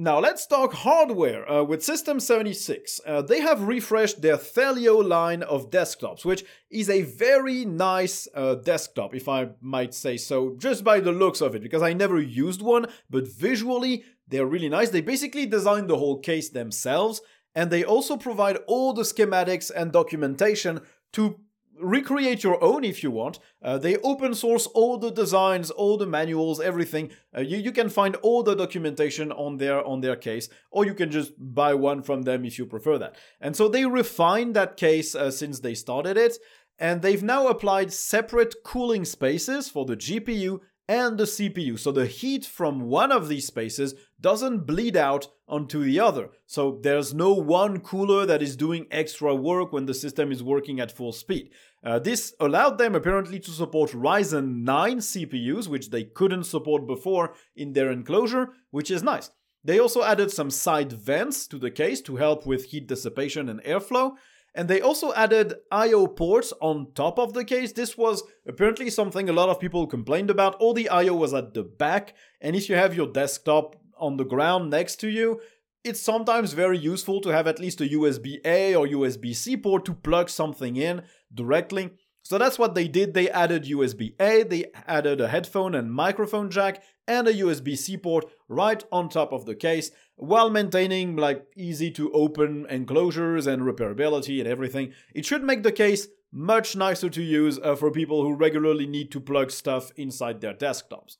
[0.02, 1.46] Now let's talk hardware.
[1.46, 6.88] Uh, with System 76, uh, they have refreshed their Thelio line of desktops, which is
[6.88, 11.54] a very nice uh, desktop, if I might say so, just by the looks of
[11.54, 14.88] it, because I never used one, but visually they're really nice.
[14.88, 17.20] They basically designed the whole case themselves,
[17.54, 20.80] and they also provide all the schematics and documentation
[21.12, 21.40] to
[21.80, 23.38] recreate your own if you want.
[23.62, 27.10] Uh, they open source all the designs, all the manuals, everything.
[27.36, 30.94] Uh, you, you can find all the documentation on their on their case, or you
[30.94, 33.16] can just buy one from them if you prefer that.
[33.40, 36.38] And so they refined that case uh, since they started it,
[36.78, 41.78] and they've now applied separate cooling spaces for the GPU and the CPU.
[41.78, 46.30] So the heat from one of these spaces doesn't bleed out onto the other.
[46.46, 50.80] So there's no one cooler that is doing extra work when the system is working
[50.80, 51.50] at full speed.
[51.84, 57.34] Uh, this allowed them apparently to support Ryzen 9 CPUs, which they couldn't support before
[57.54, 59.30] in their enclosure, which is nice.
[59.62, 63.62] They also added some side vents to the case to help with heat dissipation and
[63.62, 64.14] airflow.
[64.54, 66.08] And they also added I.O.
[66.08, 67.72] ports on top of the case.
[67.72, 70.56] This was apparently something a lot of people complained about.
[70.56, 71.14] All the I.O.
[71.14, 75.08] was at the back, and if you have your desktop on the ground next to
[75.08, 75.40] you,
[75.84, 79.84] it's sometimes very useful to have at least a USB A or USB C port
[79.86, 81.90] to plug something in directly.
[82.22, 83.14] So that's what they did.
[83.14, 87.96] They added USB A, they added a headphone and microphone jack, and a USB C
[87.96, 93.62] port right on top of the case while maintaining like easy to open enclosures and
[93.62, 94.92] repairability and everything.
[95.14, 99.10] It should make the case much nicer to use uh, for people who regularly need
[99.12, 101.16] to plug stuff inside their desktops.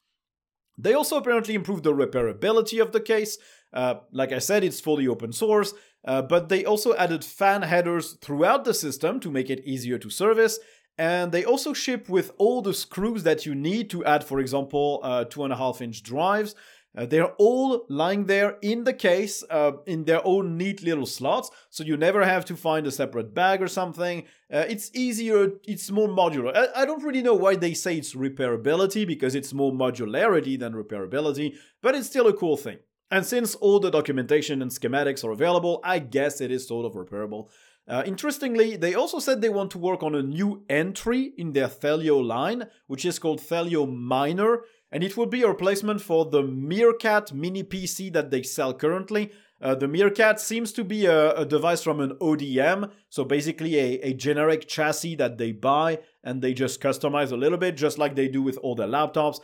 [0.78, 3.38] They also apparently improved the repairability of the case.
[3.72, 8.14] Uh, like I said, it's fully open source, uh, but they also added fan headers
[8.20, 10.58] throughout the system to make it easier to service.
[10.98, 15.00] And they also ship with all the screws that you need to add, for example,
[15.03, 16.55] uh, two and a half inch drives.
[16.96, 21.50] Uh, they're all lying there in the case uh, in their own neat little slots,
[21.68, 24.24] so you never have to find a separate bag or something.
[24.53, 26.54] Uh, it's easier, it's more modular.
[26.54, 30.73] I, I, don't really know why they say it's repairability because it's more modularity than
[30.73, 32.79] repairability, but it's still a cool thing.
[33.12, 36.94] And since all the documentation and schematics are available, I guess it is sort of
[36.94, 37.50] repairable.
[37.90, 41.68] Uh, interestingly, they also said they want to work on a new entry in their
[41.68, 44.60] Thelio line, which is called Thelio Miner
[44.92, 49.30] and it would be a replacement for the Meerkat mini PC that they sell currently.
[49.60, 54.00] Uh, the Meerkat seems to be a, a, device from an ODM, so basically a,
[54.00, 58.16] a generic chassis that they buy and they just customize a little bit, just like
[58.16, 59.38] they do with all their laptops.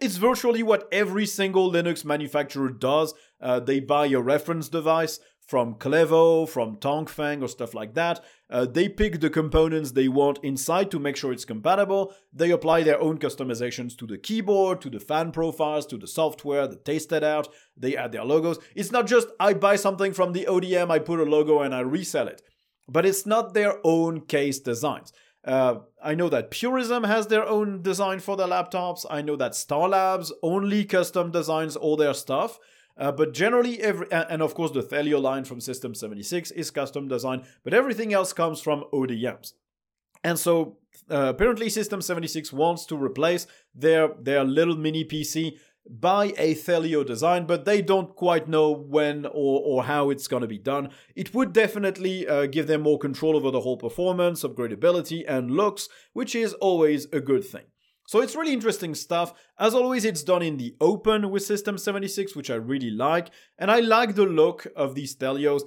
[0.00, 3.14] It's virtually what every single Linux manufacturer does.
[3.40, 8.22] Uh, they buy a reference device from Clevo, from Tongfang, or stuff like that.
[8.50, 12.12] Uh, they pick the components they want inside to make sure it's compatible.
[12.32, 16.66] They apply their own customizations to the keyboard, to the fan profiles, to the software,
[16.66, 18.58] they test it out, they add their logos.
[18.74, 21.80] It's not just I buy something from the ODM, I put a logo and I
[21.80, 22.42] resell it.
[22.88, 25.12] But it's not their own case designs.
[25.44, 29.06] Uh, I know that Purism has their own design for their laptops.
[29.08, 32.58] I know that Star Labs only custom designs all their stuff.
[32.98, 37.08] Uh, but generally, every and of course the Thelio line from System 76 is custom
[37.08, 39.52] designed, but everything else comes from ODMs.
[40.24, 40.78] And so
[41.10, 47.06] uh, apparently, System 76 wants to replace their their little mini PC by a Thelio
[47.06, 50.90] design, but they don't quite know when or, or how it's going to be done.
[51.14, 55.88] It would definitely uh, give them more control over the whole performance, upgradability, and looks,
[56.12, 57.66] which is always a good thing.
[58.06, 59.34] So it's really interesting stuff.
[59.58, 63.30] As always, it's done in the open with System 76, which I really like.
[63.58, 65.62] And I like the look of these Thelios.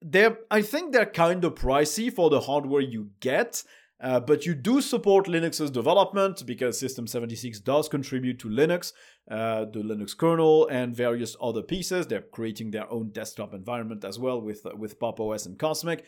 [0.00, 3.64] They're, I think they're kind of pricey for the hardware you get.
[4.00, 8.92] Uh, but you do support Linux's development because System 76 does contribute to Linux,
[9.28, 12.06] uh, the Linux kernel, and various other pieces.
[12.06, 15.18] They're creating their own desktop environment as well with, uh, with Pop!
[15.18, 16.04] OS and Cosmic.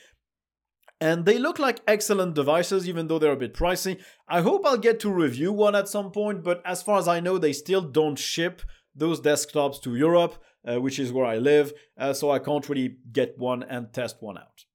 [1.01, 3.98] And they look like excellent devices, even though they're a bit pricey.
[4.28, 7.20] I hope I'll get to review one at some point, but as far as I
[7.20, 8.62] know, they still don't ship
[8.94, 12.96] those desktops to Europe, uh, which is where I live, uh, so I can't really
[13.12, 14.66] get one and test one out.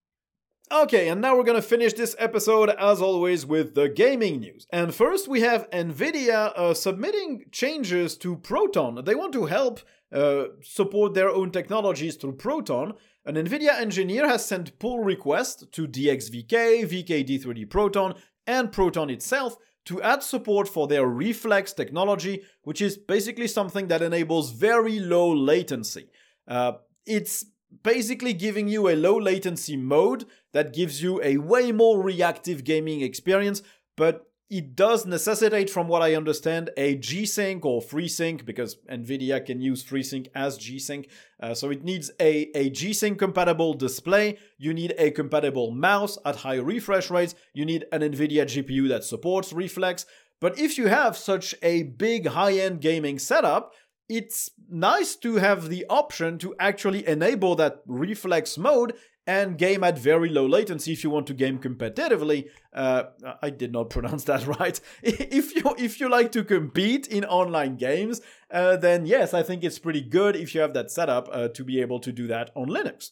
[0.71, 4.65] Okay, and now we're gonna finish this episode as always with the gaming news.
[4.71, 9.03] And first, we have Nvidia uh, submitting changes to Proton.
[9.05, 12.93] They want to help uh, support their own technologies through Proton.
[13.28, 18.13] An NVIDIA engineer has sent pull requests to DXVK, VKD3D Proton,
[18.45, 24.03] and Proton itself to add support for their reflex technology, which is basically something that
[24.03, 26.09] enables very low latency.
[26.47, 26.73] Uh,
[27.07, 27.45] it's
[27.84, 33.01] basically giving you a low latency mode that gives you a way more reactive gaming
[33.01, 33.63] experience,
[33.97, 39.60] but it does necessitate, from what I understand, a G-Sync or FreeSync because NVIDIA can
[39.60, 41.10] use FreeSync as G-Sync.
[41.39, 44.38] Uh, so it needs a, a G-Sync compatible display.
[44.60, 47.34] You need a compatible mouse at high refresh rates.
[47.54, 50.06] You need an NVIDIA GPU that supports reflex.
[50.39, 53.74] But if you have such a big high-end gaming setup,
[54.08, 58.93] it's nice to have the option to actually enable that reflex mode
[59.28, 62.49] and game at very low latency if you want to game competitively.
[62.73, 63.03] Uh,
[63.41, 64.80] I did not pronounce that right.
[65.03, 68.21] if you if you like to compete in online games,
[68.51, 71.63] uh, then yes, I think it's pretty good if you have that setup uh, to
[71.63, 73.11] be able to do that on Linux.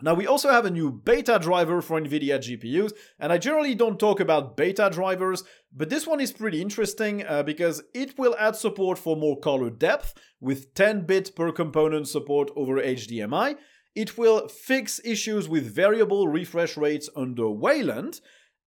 [0.00, 3.98] Now, we also have a new beta driver for NVIDIA GPUs, and I generally don't
[3.98, 5.42] talk about beta drivers,
[5.74, 9.70] but this one is pretty interesting uh, because it will add support for more color
[9.70, 13.56] depth with 10 bit per component support over HDMI.
[13.98, 18.20] It will fix issues with variable refresh rates under Wayland.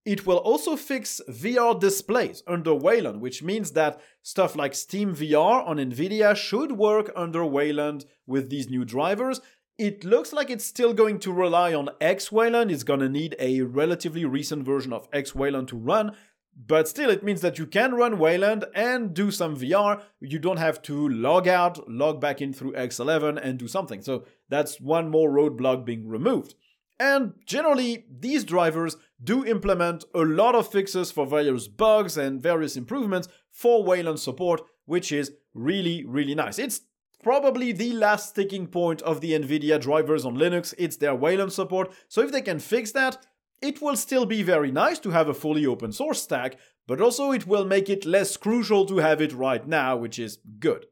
[0.03, 5.65] It will also fix VR displays under Wayland, which means that stuff like Steam VR
[5.65, 9.39] on NVIDIA should work under Wayland with these new drivers,
[9.77, 12.69] it looks like it's still going to rely on X Wayland.
[12.69, 16.11] It's going to need a relatively recent version of X Wayland to run,
[16.55, 20.01] but still, it means that you can run Wayland and do some VR.
[20.19, 24.01] You don't have to log out, log back in through X11 and do something.
[24.01, 26.53] So that's one more roadblock being removed.
[26.99, 32.77] And generally, these drivers do implement a lot of fixes for various bugs and various
[32.77, 36.59] improvements for Wayland support, which is really, really nice.
[36.59, 36.81] It's
[37.23, 40.75] probably the last sticking point of the NVIDIA drivers on Linux.
[40.77, 41.91] It's their Wayland support.
[42.07, 43.25] So if they can fix that,
[43.61, 47.31] it will still be very nice to have a fully open source stack, but also
[47.31, 50.85] it will make it less crucial to have it right now, which is good.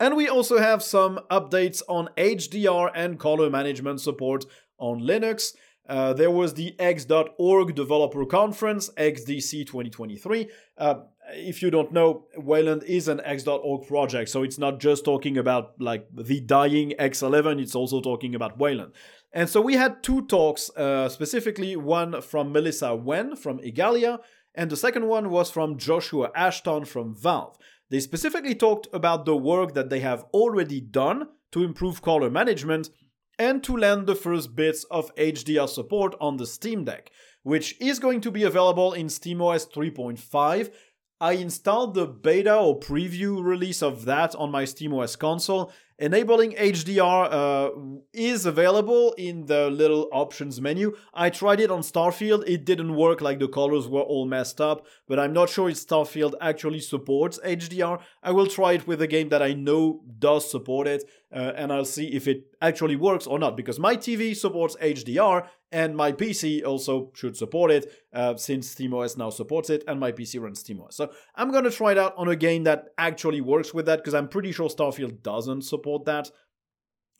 [0.00, 4.44] And we also have some updates on HDR and color management support
[4.78, 5.54] on Linux.
[5.88, 10.48] Uh, there was the X.org developer conference, XDC 2023.
[10.76, 10.94] Uh,
[11.30, 15.80] if you don't know, Wayland is an X.org project, so it's not just talking about
[15.80, 18.92] like the dying X11, it's also talking about Wayland.
[19.32, 24.18] And so we had two talks, uh, specifically one from Melissa Wen from Igalia,
[24.54, 27.56] and the second one was from Joshua Ashton from Valve.
[27.90, 32.90] They specifically talked about the work that they have already done to improve color management
[33.38, 37.10] and to land the first bits of HDR support on the Steam Deck,
[37.42, 40.70] which is going to be available in SteamOS 3.5
[41.20, 45.72] I installed the beta or preview release of that on my SteamOS console.
[46.00, 47.70] Enabling HDR uh,
[48.12, 50.96] is available in the little options menu.
[51.12, 54.86] I tried it on Starfield, it didn't work like the colors were all messed up,
[55.08, 58.00] but I'm not sure if Starfield actually supports HDR.
[58.22, 61.72] I will try it with a game that I know does support it, uh, and
[61.72, 66.12] I'll see if it actually works or not, because my TV supports HDR and my
[66.12, 70.62] PC also should support it uh, since SteamOS now supports it and my PC runs
[70.62, 70.94] SteamOS.
[70.94, 74.14] So I'm gonna try it out on a game that actually works with that because
[74.14, 76.30] I'm pretty sure Starfield doesn't support that.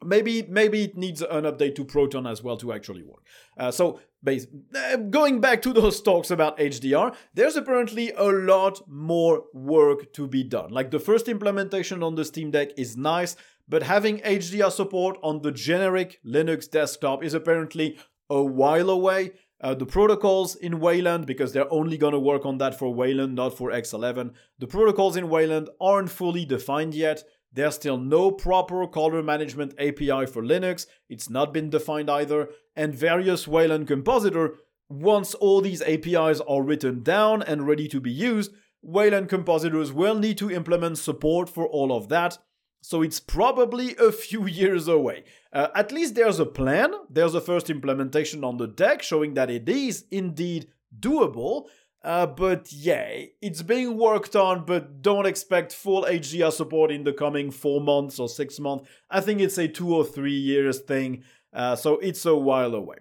[0.04, 3.24] Maybe maybe it needs an update to Proton as well to actually work.
[3.58, 8.80] Uh, so base, uh, going back to those talks about HDR, there's apparently a lot
[8.88, 10.70] more work to be done.
[10.70, 13.34] Like the first implementation on the Steam Deck is nice,
[13.68, 17.98] but having HDR support on the generic Linux desktop is apparently
[18.30, 19.32] a while away.
[19.60, 23.34] Uh, the protocols in Wayland, because they're only going to work on that for Wayland,
[23.34, 27.24] not for X11, the protocols in Wayland aren't fully defined yet.
[27.52, 32.94] There's still no proper color management API for Linux, it's not been defined either, and
[32.94, 34.58] various Wayland compositor,
[34.88, 40.14] once all these APIs are written down and ready to be used, Wayland compositors will
[40.14, 42.38] need to implement support for all of that,
[42.80, 45.24] so it's probably a few years away.
[45.52, 46.92] Uh, at least there's a plan.
[47.10, 50.68] There's a first implementation on the deck showing that it is indeed
[50.98, 51.66] doable.
[52.04, 57.12] Uh, but yeah, it's being worked on, but don't expect full HDR support in the
[57.12, 58.88] coming four months or six months.
[59.10, 62.98] I think it's a two or three years thing, uh, so it's a while away.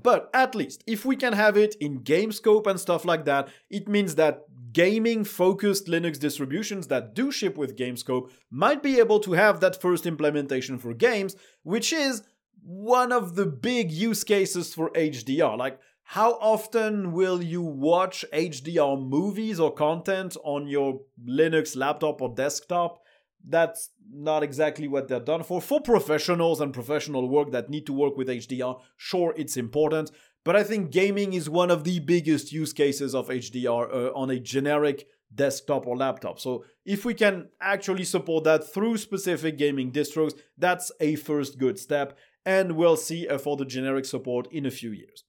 [0.00, 3.88] But at least, if we can have it in Gamescope and stuff like that, it
[3.88, 9.32] means that gaming focused Linux distributions that do ship with Gamescope might be able to
[9.32, 12.22] have that first implementation for games, which is
[12.64, 15.58] one of the big use cases for HDR.
[15.58, 22.34] Like, how often will you watch HDR movies or content on your Linux laptop or
[22.34, 23.02] desktop?
[23.44, 25.60] That's not exactly what they're done for.
[25.60, 30.12] For professionals and professional work that need to work with HDR, sure, it's important.
[30.44, 34.30] But I think gaming is one of the biggest use cases of HDR uh, on
[34.30, 36.40] a generic desktop or laptop.
[36.40, 41.78] So if we can actually support that through specific gaming distros, that's a first good
[41.78, 45.24] step, and we'll see uh, for the generic support in a few years.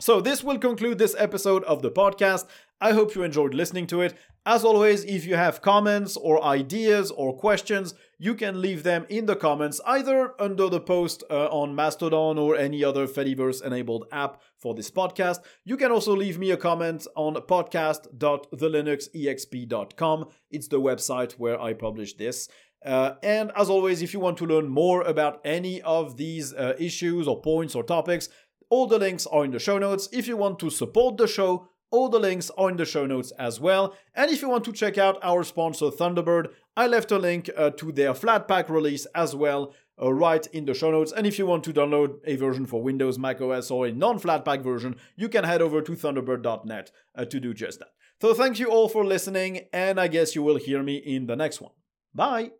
[0.00, 2.46] So, this will conclude this episode of the podcast.
[2.80, 4.14] I hope you enjoyed listening to it.
[4.46, 7.92] As always, if you have comments or ideas or questions,
[8.22, 12.54] you can leave them in the comments either under the post uh, on Mastodon or
[12.54, 15.38] any other Fediverse enabled app for this podcast.
[15.64, 20.28] You can also leave me a comment on podcast.thelinuxexp.com.
[20.50, 22.46] It's the website where I publish this.
[22.84, 26.74] Uh, and as always, if you want to learn more about any of these uh,
[26.78, 28.28] issues or points or topics,
[28.68, 30.10] all the links are in the show notes.
[30.12, 33.32] If you want to support the show, all the links are in the show notes
[33.32, 33.96] as well.
[34.14, 36.50] And if you want to check out our sponsor Thunderbird,
[36.80, 40.72] I left a link uh, to their Flatpak release as well uh, right in the
[40.72, 41.12] show notes.
[41.14, 44.18] And if you want to download a version for Windows, Mac OS, or a non
[44.18, 47.88] Flatpak version, you can head over to thunderbird.net uh, to do just that.
[48.22, 51.36] So thank you all for listening, and I guess you will hear me in the
[51.36, 51.72] next one.
[52.14, 52.59] Bye!